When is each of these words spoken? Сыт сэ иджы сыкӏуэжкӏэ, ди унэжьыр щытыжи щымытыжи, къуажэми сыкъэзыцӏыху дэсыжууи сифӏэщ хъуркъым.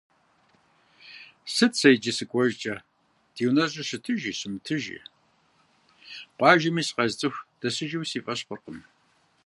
Сыт 1.53 1.73
сэ 1.79 1.87
иджы 1.95 2.11
сыкӏуэжкӏэ, 2.17 2.75
ди 3.33 3.43
унэжьыр 3.47 3.85
щытыжи 3.89 4.31
щымытыжи, 4.39 4.97
къуажэми 6.37 6.83
сыкъэзыцӏыху 6.87 7.45
дэсыжууи 7.59 8.09
сифӏэщ 8.11 8.39
хъуркъым. 8.47 8.79